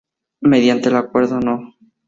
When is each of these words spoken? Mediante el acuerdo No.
Mediante 0.41 0.89
el 0.89 0.95
acuerdo 0.95 1.39
No. 1.39 1.75